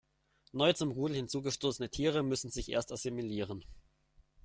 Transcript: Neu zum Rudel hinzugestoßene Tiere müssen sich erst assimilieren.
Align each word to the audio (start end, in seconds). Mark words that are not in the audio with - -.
Neu 0.51 0.73
zum 0.73 0.89
Rudel 0.89 1.15
hinzugestoßene 1.15 1.91
Tiere 1.91 2.23
müssen 2.23 2.49
sich 2.49 2.69
erst 2.71 2.91
assimilieren. 2.91 3.63